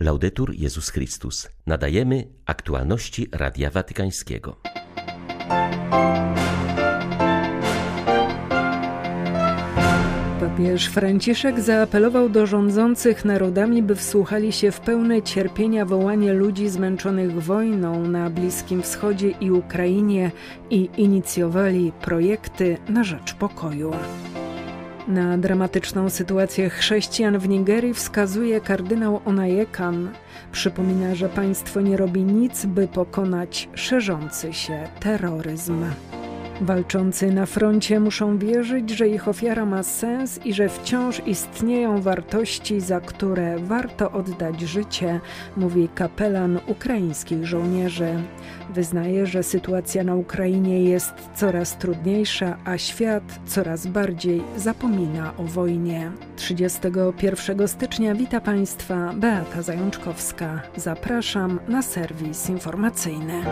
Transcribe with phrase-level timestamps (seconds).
[0.00, 1.48] Laudetur Jezus Chrystus.
[1.66, 4.56] Nadajemy aktualności Radia Watykańskiego.
[10.40, 17.42] Papież Franciszek zaapelował do rządzących narodami, by wsłuchali się w pełne cierpienia wołanie ludzi zmęczonych
[17.42, 20.30] wojną na Bliskim Wschodzie i Ukrainie
[20.70, 23.92] i inicjowali projekty na rzecz pokoju.
[25.08, 30.10] Na dramatyczną sytuację chrześcijan w Nigerii wskazuje kardynał Onajekan.
[30.52, 35.84] Przypomina, że państwo nie robi nic, by pokonać szerzący się terroryzm.
[36.60, 42.80] Walczący na froncie muszą wierzyć, że ich ofiara ma sens i że wciąż istnieją wartości,
[42.80, 45.20] za które warto oddać życie,
[45.56, 48.14] mówi kapelan ukraińskich żołnierzy.
[48.70, 56.10] Wyznaje, że sytuacja na Ukrainie jest coraz trudniejsza, a świat coraz bardziej zapomina o wojnie.
[56.36, 60.62] 31 stycznia wita Państwa Beata Zajączkowska.
[60.76, 63.42] Zapraszam na serwis informacyjny.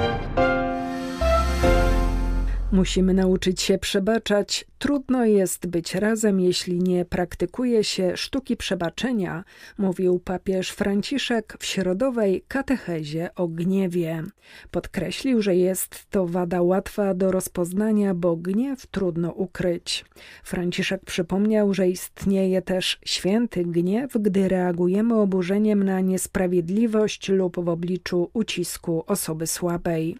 [2.72, 4.64] Musimy nauczyć się przebaczać.
[4.78, 9.44] Trudno jest być razem, jeśli nie praktykuje się sztuki przebaczenia,
[9.78, 14.22] mówił papież Franciszek w środowej katechezie o gniewie.
[14.70, 20.04] Podkreślił, że jest to wada łatwa do rozpoznania, bo gniew trudno ukryć.
[20.44, 28.30] Franciszek przypomniał, że istnieje też święty gniew, gdy reagujemy oburzeniem na niesprawiedliwość lub w obliczu
[28.32, 30.16] ucisku osoby słabej.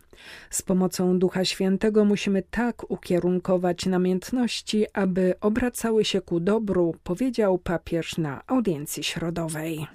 [0.51, 8.19] Z pomocą Ducha Świętego musimy tak ukierunkować namiętności, aby obracały się ku dobru, powiedział papież
[8.19, 9.87] na audiencji środowej.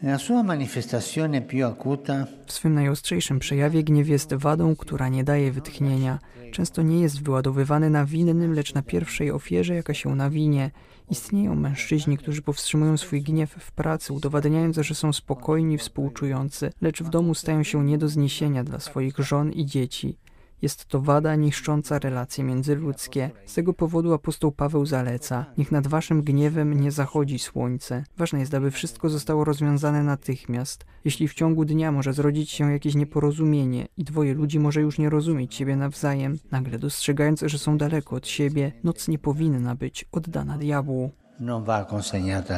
[2.46, 6.20] W swym najostrzejszym przejawie gniew jest wadą, która nie daje wytchnienia.
[6.52, 10.72] Często nie jest wyładowywany na winnym, lecz na pierwszej ofierze, jaka się nawinie.
[11.10, 17.10] Istnieją mężczyźni, którzy powstrzymują swój gniew w pracy, udowadniając, że są spokojni, współczujący, lecz w
[17.10, 20.18] domu stają się nie do zniesienia dla swoich żon i dzieci.
[20.64, 23.32] Jest to wada niszcząca relacje międzyludzkie.
[23.46, 28.04] Z tego powodu apostoł Paweł zaleca: Niech nad waszym gniewem nie zachodzi słońce.
[28.18, 30.86] Ważne jest, aby wszystko zostało rozwiązane natychmiast.
[31.06, 35.10] Jeśli w ciągu dnia może zrodzić się jakieś nieporozumienie i dwoje ludzi może już nie
[35.10, 40.58] rozumieć siebie nawzajem, nagle dostrzegając, że są daleko od siebie, noc nie powinna być oddana
[40.58, 41.12] diabłu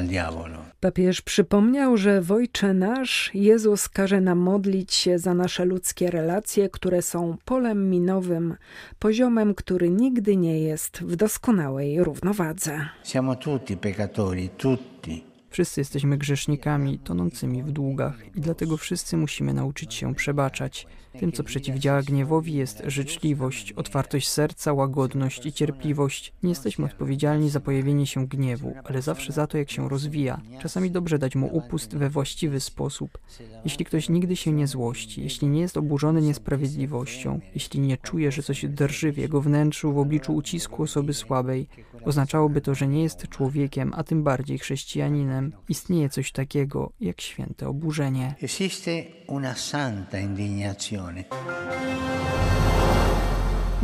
[0.08, 0.58] diavolo.
[0.80, 6.70] Papież przypomniał, że w Ojcze Nasz Jezus każe nam modlić się za nasze ludzkie relacje,
[6.70, 8.56] które są polem minowym,
[9.00, 12.90] poziomem, który nigdy nie jest w doskonałej równowadze.
[13.04, 15.35] Siamo tutti peccatori, tutti.
[15.56, 20.88] Wszyscy jesteśmy grzesznikami tonącymi w długach i dlatego wszyscy musimy nauczyć się przebaczać.
[21.20, 26.34] Tym, co przeciwdziała gniewowi, jest życzliwość, otwartość serca, łagodność i cierpliwość.
[26.44, 30.42] Nie jesteśmy odpowiedzialni za pojawienie się gniewu, ale zawsze za to, jak się rozwija.
[30.62, 33.18] Czasami dobrze dać mu upust we właściwy sposób.
[33.64, 38.44] Jeśli ktoś nigdy się nie złości, jeśli nie jest oburzony niesprawiedliwością, jeśli nie czuje, że
[38.44, 41.68] coś drży w jego wnętrzu w obliczu ucisku osoby słabej,
[42.06, 45.45] oznaczałoby to, że nie jest człowiekiem, a tym bardziej chrześcijaninem.
[45.70, 48.36] Istnieje coś takiego jak święte oburzenie.
[48.42, 48.92] Esiste
[49.28, 51.24] una santa indignazione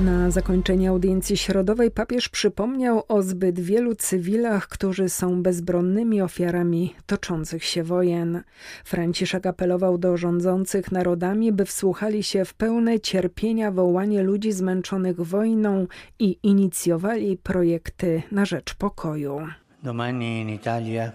[0.01, 7.63] na zakończenie audiencji środowej papież przypomniał o zbyt wielu cywilach, którzy są bezbronnymi ofiarami toczących
[7.63, 8.44] się wojen.
[8.83, 15.88] Franciszek apelował do rządzących narodami, by wsłuchali się w pełne cierpienia wołanie ludzi zmęczonych wojną
[16.19, 19.47] i inicjowali projekty na rzecz pokoju.
[19.83, 21.11] Domani in Italia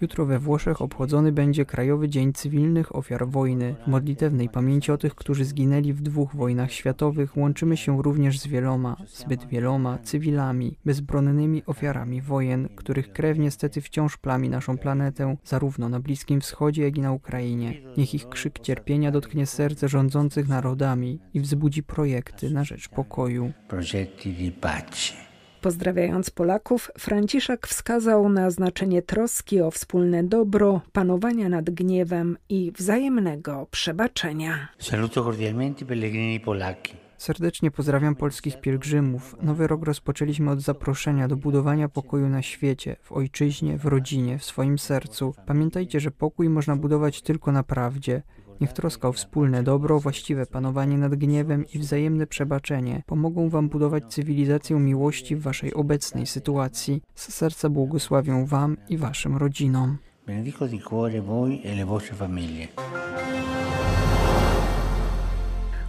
[0.00, 3.74] Jutro we Włoszech obchodzony będzie Krajowy Dzień Cywilnych Ofiar Wojny.
[3.84, 8.46] W modlitewnej pamięci o tych, którzy zginęli w dwóch wojnach światowych, łączymy się również z
[8.46, 15.88] wieloma, zbyt wieloma cywilami, bezbronnymi ofiarami wojen, których krew niestety wciąż plami naszą planetę, zarówno
[15.88, 17.74] na Bliskim Wschodzie, jak i na Ukrainie.
[17.96, 23.52] Niech ich krzyk cierpienia dotknie serce rządzących narodami i wzbudzi projekty na rzecz pokoju.
[23.68, 25.31] Projekty di pace.
[25.62, 33.66] Pozdrawiając Polaków, Franciszek wskazał na znaczenie troski o wspólne dobro, panowania nad gniewem i wzajemnego
[33.70, 34.68] przebaczenia.
[34.78, 36.96] Saluto cordialmente pellegrini polacchi.
[37.18, 39.36] Serdecznie pozdrawiam polskich pielgrzymów.
[39.42, 44.44] Nowy rok rozpoczęliśmy od zaproszenia do budowania pokoju na świecie, w ojczyźnie, w rodzinie, w
[44.44, 45.34] swoim sercu.
[45.46, 48.22] Pamiętajcie, że pokój można budować tylko na prawdzie.
[48.62, 54.04] Niech troska o wspólne dobro, właściwe panowanie nad gniewem i wzajemne przebaczenie pomogą Wam budować
[54.04, 57.02] cywilizację miłości w Waszej obecnej sytuacji.
[57.14, 59.98] Z serca błogosławią Wam i Waszym rodzinom.
[60.26, 62.68] Benedico di cuore voi e le vostre famiglie.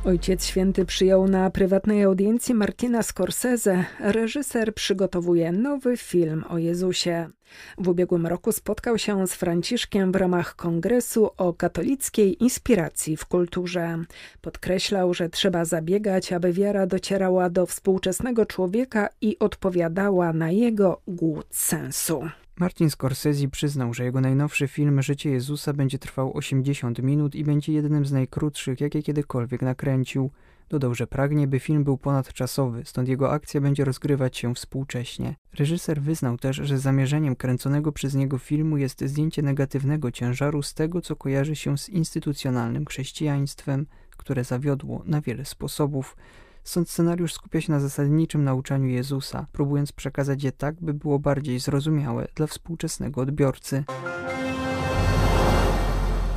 [0.06, 3.86] Ojciec Święty przyjął na prywatnej audiencji Martina Scorsese.
[4.00, 7.30] Reżyser przygotowuje nowy film o Jezusie.
[7.78, 14.04] W ubiegłym roku spotkał się z Franciszkiem w ramach kongresu o katolickiej inspiracji w kulturze.
[14.42, 21.48] Podkreślał, że trzeba zabiegać, aby wiara docierała do współczesnego człowieka i odpowiadała na jego głód
[21.50, 22.24] sensu.
[22.60, 27.74] Martin Scorsese przyznał, że jego najnowszy film Życie Jezusa będzie trwał 80 minut i będzie
[27.74, 30.32] jednym z najkrótszych, jakie kiedykolwiek nakręcił.
[30.70, 35.36] Dodał, że pragnie, by film był ponadczasowy, stąd jego akcja będzie rozgrywać się współcześnie.
[35.54, 41.02] Reżyser wyznał też, że zamierzeniem kręconego przez niego filmu jest zdjęcie negatywnego ciężaru z tego,
[41.02, 43.86] co kojarzy się z instytucjonalnym chrześcijaństwem,
[44.18, 46.16] które zawiodło na wiele sposobów.
[46.64, 51.60] Stąd scenariusz skupia się na zasadniczym nauczaniu Jezusa, próbując przekazać je tak, by było bardziej
[51.60, 53.84] zrozumiałe dla współczesnego odbiorcy.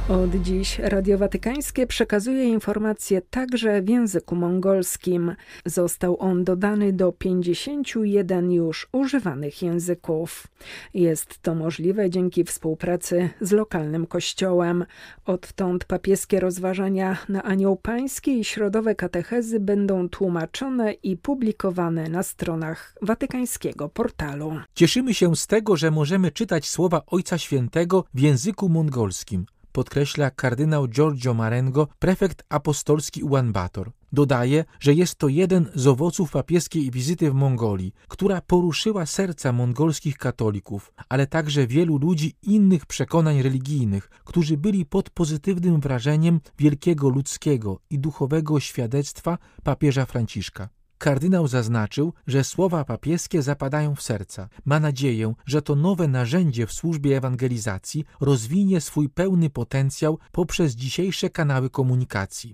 [0.08, 5.34] Od dziś Radio Watykańskie przekazuje informacje także w języku mongolskim.
[5.64, 10.46] Został on dodany do 51 już używanych języków.
[10.94, 14.84] Jest to możliwe dzięki współpracy z lokalnym kościołem.
[15.24, 22.94] Odtąd papieskie rozważania na Anioł Pański i środowe katechezy będą tłumaczone i publikowane na stronach
[23.02, 24.60] watykańskiego portalu.
[24.74, 30.88] Cieszymy się z tego, że możemy czytać słowa Ojca Świętego w języku mongolskim podkreśla kardynał
[30.88, 33.92] Giorgio Marengo, prefekt apostolski Ulaanbaatar.
[34.12, 40.18] Dodaje, że jest to jeden z owoców papieskiej wizyty w Mongolii, która poruszyła serca mongolskich
[40.18, 47.80] katolików, ale także wielu ludzi innych przekonań religijnych, którzy byli pod pozytywnym wrażeniem wielkiego ludzkiego
[47.90, 50.68] i duchowego świadectwa papieża Franciszka.
[50.98, 54.48] Kardynał zaznaczył, że słowa papieskie zapadają w serca.
[54.64, 61.30] Ma nadzieję, że to nowe narzędzie w służbie ewangelizacji rozwinie swój pełny potencjał poprzez dzisiejsze
[61.30, 62.50] kanały komunikacji.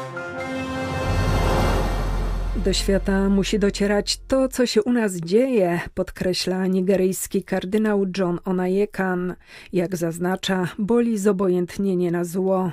[2.56, 9.34] Do świata musi docierać to, co się u nas dzieje, podkreśla nigeryjski kardynał John Onayekan.
[9.72, 12.72] Jak zaznacza, boli zobojętnienie na zło.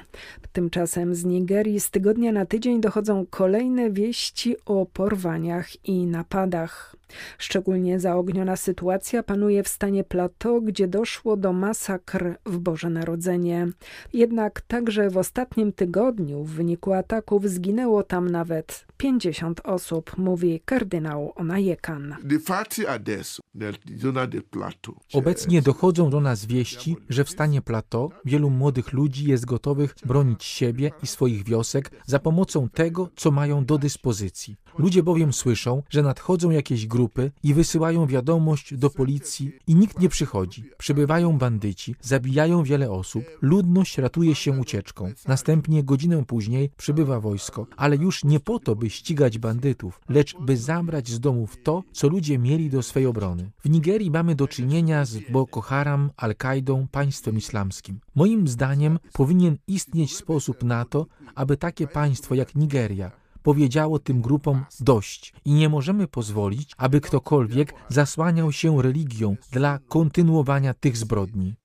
[0.52, 6.99] Tymczasem z Nigerii z tygodnia na tydzień dochodzą kolejne wieści o porwaniach i napadach.
[7.38, 13.68] Szczególnie zaogniona sytuacja panuje w stanie plateau, gdzie doszło do masakr w Boże Narodzenie.
[14.14, 21.34] Jednak także w ostatnim tygodniu w wyniku ataków zginęło tam nawet 50 osób, mówi kardynał
[21.36, 22.16] Onajekan.
[25.14, 30.44] Obecnie dochodzą do nas wieści, że w stanie plateau wielu młodych ludzi jest gotowych bronić
[30.44, 34.56] siebie i swoich wiosek za pomocą tego, co mają do dyspozycji.
[34.78, 36.99] Ludzie bowiem słyszą, że nadchodzą jakieś grupy
[37.44, 40.64] i wysyłają wiadomość do policji i nikt nie przychodzi.
[40.78, 45.12] Przybywają bandyci, zabijają wiele osób, ludność ratuje się ucieczką.
[45.28, 50.58] Następnie godzinę później przybywa wojsko, ale już nie po to, by ścigać bandytów, lecz by
[50.58, 53.52] zabrać z domów to, co ludzie mieli do swej obrony.
[53.60, 58.00] W Nigerii mamy do czynienia z Boko Haram, Al-Kaidą, państwem islamskim.
[58.16, 61.06] Moim zdaniem powinien istnieć sposób na to,
[61.36, 63.12] aby takie państwo jak Nigeria
[63.50, 70.74] powiedziało tym grupom dość i nie możemy pozwolić, aby ktokolwiek zasłaniał się religią dla kontynuowania
[70.74, 71.56] tych zbrodni.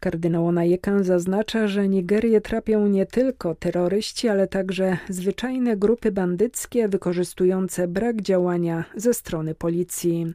[0.00, 7.88] Kardynał Onajekan zaznacza, że Nigerię trapią nie tylko terroryści, ale także zwyczajne grupy bandyckie wykorzystujące
[7.88, 10.26] brak działania ze strony policji.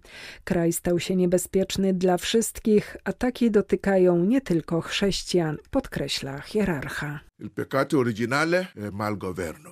[0.43, 7.19] Kraj stał się niebezpieczny dla wszystkich, ataki dotykają nie tylko chrześcijan, podkreśla hierarcha.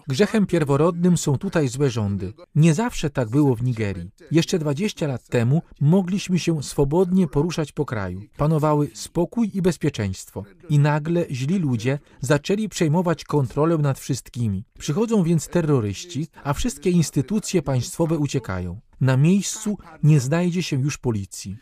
[0.07, 2.33] Grzechem pierworodnym są tutaj złe rządy.
[2.55, 4.09] Nie zawsze tak było w Nigerii.
[4.31, 8.21] Jeszcze 20 lat temu mogliśmy się swobodnie poruszać po kraju.
[8.37, 10.43] Panowały spokój i bezpieczeństwo.
[10.69, 14.65] I nagle źli ludzie zaczęli przejmować kontrolę nad wszystkimi.
[14.79, 18.79] Przychodzą więc terroryści, a wszystkie instytucje państwowe uciekają.
[19.01, 21.57] Na miejscu nie znajdzie się już policji.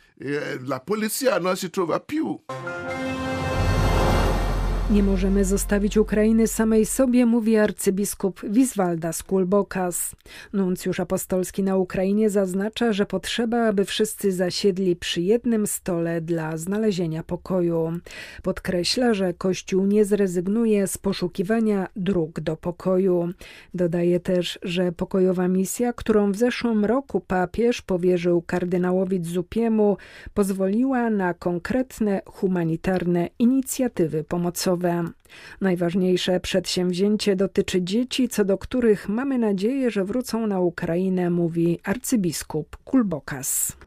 [0.62, 2.40] La policja non si trova più.
[4.92, 10.16] Nie możemy zostawić Ukrainy samej sobie, mówi arcybiskup Wiswalda Kulbokas.
[10.54, 17.24] Nuncjusz apostolski na Ukrainie zaznacza, że potrzeba, aby wszyscy zasiedli przy jednym stole dla znalezienia
[17.24, 17.92] pokoju.
[18.44, 23.30] Podkreśla, że Kościół nie zrezygnuje z poszukiwania dróg do pokoju.
[23.74, 29.98] Dodaje też, że pokojowa misja, którą w zeszłym roku papież powierzył kardynałowi Zupiemu,
[30.34, 34.79] pozwoliła na konkretne humanitarne inicjatywy pomocowe.
[35.62, 42.78] Najważniejsze przedsięwzięcie dotyczy dzieci, co do których mamy nadzieję, że wrócą na Ukrainę, mówi arcybiskup
[42.84, 43.78] Kulbokas.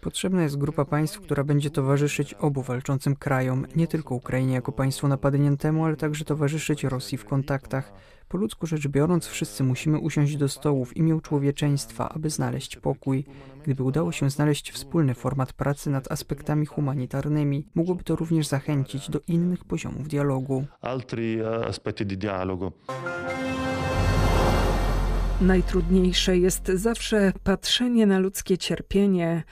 [0.00, 5.08] Potrzebna jest grupa państw, która będzie towarzyszyć obu walczącym krajom, nie tylko Ukrainie jako państwu
[5.08, 7.92] napadniętemu, ale także towarzyszyć Rosji w kontaktach.
[8.28, 13.24] Po ludzku rzecz biorąc, wszyscy musimy usiąść do stołu w imię człowieczeństwa, aby znaleźć pokój.
[13.64, 19.20] Gdyby udało się znaleźć wspólny format pracy nad aspektami humanitarnymi, mogłoby to również zachęcić do
[19.28, 20.64] innych poziomów dialogu.
[20.80, 22.72] Altri aspetti di dialogo.
[25.40, 29.42] Najtrudniejsze jest zawsze patrzenie na ludzkie cierpienie.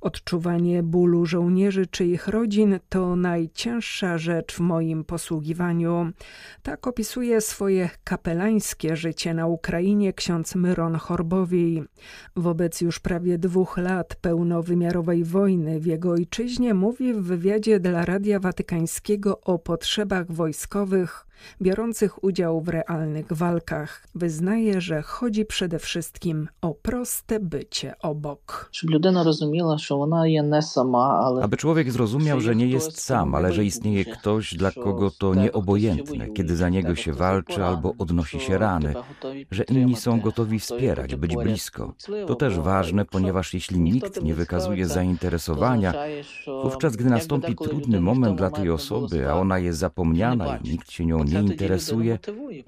[0.00, 6.12] Odczuwanie bólu żołnierzy czy ich rodzin to najcięższa rzecz w moim posługiwaniu.
[6.62, 11.84] Tak opisuje swoje kapelańskie życie na Ukrainie ksiądz Myron Chorbowij.
[12.36, 18.40] Wobec już prawie dwóch lat pełnowymiarowej wojny w jego ojczyźnie mówi w wywiadzie dla Radia
[18.40, 21.28] Watykańskiego o potrzebach wojskowych
[21.62, 24.06] biorących udział w realnych walkach.
[24.14, 28.70] Wyznaje, że chodzi przede wszystkim o proste bycie obok.
[28.72, 29.78] Żeby rozumiała,
[31.42, 36.28] Aby człowiek zrozumiał, że nie jest sam, ale że istnieje ktoś, dla kogo to nieobojętne,
[36.28, 38.94] kiedy za niego się walczy albo odnosi się rany,
[39.50, 41.94] że inni są gotowi wspierać, być blisko.
[42.26, 45.94] To też ważne, ponieważ jeśli nikt nie wykazuje zainteresowania,
[46.62, 51.06] wówczas gdy nastąpi trudny moment dla tej osoby, a ona jest zapomniana i nikt się
[51.06, 52.18] nią nie interesuje,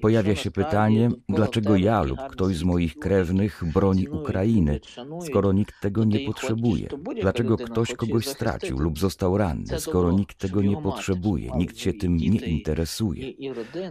[0.01, 4.81] pojawia się pytanie, dlaczego ja lub ktoś z moich krewnych broni Ukrainy,
[5.27, 6.89] skoro nikt tego nie potrzebuje.
[7.21, 12.17] Dlaczego ktoś kogoś stracił lub został ranny, skoro nikt tego nie potrzebuje, nikt się tym
[12.17, 13.33] nie interesuje.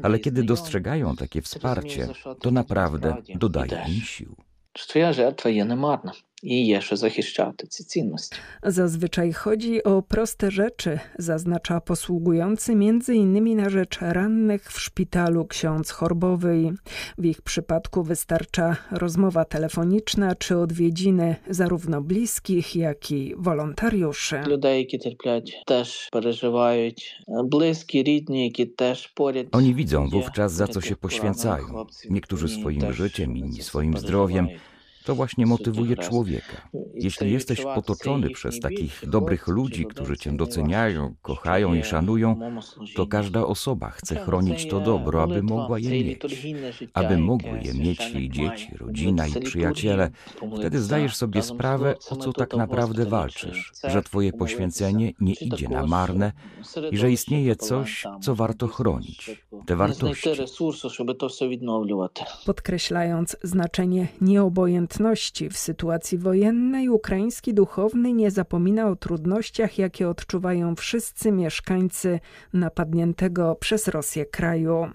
[0.03, 2.07] Ale kiedy dostrzegają takie wsparcie,
[2.39, 4.35] to naprawdę dodaje im sił.
[4.73, 6.11] Twoja żertwa jest niemarna
[6.44, 8.36] i jeszcze захищати ці цінності.
[8.62, 15.90] Zazwyczaj chodzi o proste rzeczy, zaznacza posługujący między innymi na rzecz rannych w szpitalu ksiądz
[15.90, 16.72] Chorbowy.
[17.18, 24.40] W ich przypadku wystarcza rozmowa telefoniczna czy odwiedziny zarówno bliskich, jak i wolontariuszy.
[24.46, 27.22] Людей, які терплять, теж переживають.
[27.44, 29.46] Близькі, рідні, які теж поряд.
[29.52, 31.86] Oni widzą wówczas, za co się poświęcają.
[32.10, 34.48] Niektórzy swoim życiem, inni swoim zdrowiem.
[35.05, 36.69] To właśnie motywuje człowieka.
[36.93, 42.39] Jeśli jesteś potoczony przez takich dobrych ludzi, którzy cię doceniają, kochają i szanują,
[42.95, 46.21] to każda osoba chce chronić to dobro, aby mogła je mieć.
[46.93, 50.11] Aby mogły je mieć jej dzieci, rodzina i przyjaciele,
[50.57, 55.85] wtedy zdajesz sobie sprawę, o co tak naprawdę walczysz, że twoje poświęcenie nie idzie na
[55.85, 56.31] marne
[56.91, 59.43] i że istnieje coś, co warto chronić.
[59.65, 60.29] Te wartości.
[62.45, 64.88] Podkreślając znaczenie nieobojętności,
[65.50, 72.20] w sytuacji wojennej, ukraiński duchowny nie zapomina o trudnościach, jakie odczuwają wszyscy mieszkańcy
[72.52, 74.86] napadniętego przez Rosję kraju.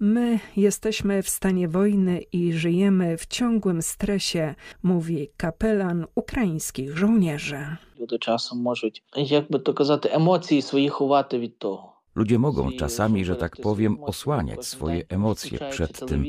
[0.00, 7.76] My jesteśmy w stanie wojny i żyjemy w ciągłym stresie, mówi kapelan ukraińskich żołnierzy.
[8.00, 11.92] Люди часом можуть, як би то казати, емоції свої ховати від того.
[12.17, 16.25] Ludzie mogą czasami, że tak powiem, osłaniać swoje emocje przed tym,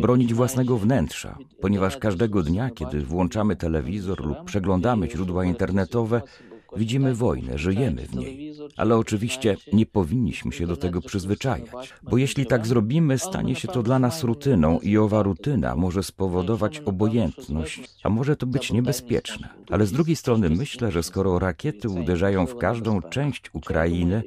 [0.00, 6.22] bronić własnego wnętrza, ponieważ każdego dnia, kiedy włączamy telewizor lub przeglądamy źródła internetowe,
[6.76, 8.52] widzimy wojnę, żyjemy w niej.
[8.76, 13.82] Ale oczywiście nie powinniśmy się do tego przyzwyczajać, bo jeśli tak zrobimy, stanie się to
[13.82, 19.48] dla nas rutyną i owa rutyna może spowodować obojętność, a może to być niebezpieczne.
[19.70, 24.22] Ale z drugiej strony myślę, że skoro rakiety uderzają w każdą część Ukrainy,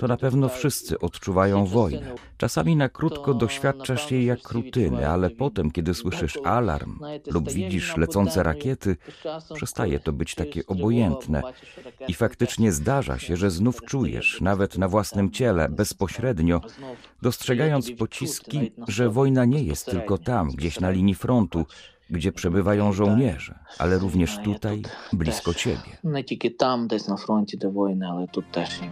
[0.00, 2.14] to na pewno wszyscy odczuwają wojnę.
[2.36, 8.42] Czasami na krótko doświadczasz jej jak rutyny, ale potem, kiedy słyszysz alarm lub widzisz lecące
[8.42, 8.96] rakiety,
[9.54, 11.42] przestaje to być takie obojętne.
[12.08, 16.60] I faktycznie zdarza się, że znów czujesz, nawet na własnym ciele, bezpośrednio,
[17.22, 21.66] dostrzegając pociski, że wojna nie jest tylko tam, gdzieś na linii frontu,
[22.10, 25.98] gdzie przebywają żołnierze, ale również tutaj, blisko ciebie.
[26.04, 28.90] No nie tylko tam, gdzieś na froncie do wojny, ale tu też nie.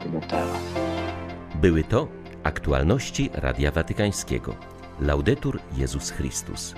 [1.55, 2.09] Były to
[2.43, 4.57] aktualności Radia Watykańskiego.
[5.01, 6.75] Laudetur Jezus Chrystus.